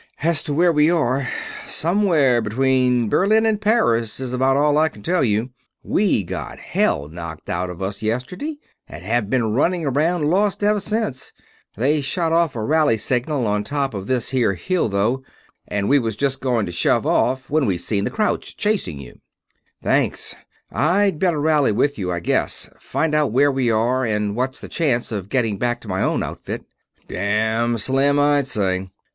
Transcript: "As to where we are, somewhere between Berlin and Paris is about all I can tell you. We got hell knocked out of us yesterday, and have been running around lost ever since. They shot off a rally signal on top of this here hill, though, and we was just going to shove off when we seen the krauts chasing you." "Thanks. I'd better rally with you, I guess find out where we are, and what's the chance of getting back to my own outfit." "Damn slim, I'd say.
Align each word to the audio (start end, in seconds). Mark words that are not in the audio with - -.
"As 0.23 0.41
to 0.45 0.53
where 0.55 0.71
we 0.71 0.89
are, 0.89 1.27
somewhere 1.67 2.41
between 2.41 3.07
Berlin 3.07 3.45
and 3.45 3.61
Paris 3.61 4.19
is 4.19 4.33
about 4.33 4.57
all 4.57 4.79
I 4.79 4.89
can 4.89 5.03
tell 5.03 5.23
you. 5.23 5.51
We 5.83 6.23
got 6.23 6.57
hell 6.57 7.07
knocked 7.07 7.51
out 7.51 7.69
of 7.69 7.83
us 7.83 8.01
yesterday, 8.01 8.57
and 8.87 9.03
have 9.05 9.29
been 9.29 9.53
running 9.53 9.85
around 9.85 10.25
lost 10.27 10.63
ever 10.63 10.79
since. 10.79 11.33
They 11.77 12.01
shot 12.01 12.31
off 12.31 12.55
a 12.55 12.63
rally 12.63 12.97
signal 12.97 13.45
on 13.45 13.63
top 13.63 13.93
of 13.93 14.07
this 14.07 14.31
here 14.31 14.55
hill, 14.55 14.89
though, 14.89 15.21
and 15.67 15.87
we 15.87 15.99
was 15.99 16.15
just 16.15 16.41
going 16.41 16.65
to 16.65 16.71
shove 16.71 17.05
off 17.05 17.51
when 17.51 17.67
we 17.67 17.77
seen 17.77 18.03
the 18.03 18.09
krauts 18.09 18.55
chasing 18.55 18.99
you." 18.99 19.19
"Thanks. 19.83 20.33
I'd 20.71 21.19
better 21.19 21.39
rally 21.39 21.71
with 21.73 21.99
you, 21.99 22.11
I 22.11 22.21
guess 22.21 22.71
find 22.79 23.13
out 23.13 23.31
where 23.33 23.51
we 23.51 23.69
are, 23.69 24.03
and 24.03 24.35
what's 24.35 24.61
the 24.61 24.67
chance 24.67 25.11
of 25.11 25.29
getting 25.29 25.59
back 25.59 25.79
to 25.81 25.87
my 25.87 26.01
own 26.01 26.23
outfit." 26.23 26.65
"Damn 27.07 27.77
slim, 27.77 28.17
I'd 28.19 28.47
say. 28.47 28.89